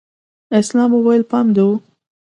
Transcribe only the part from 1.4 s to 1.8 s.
دې و.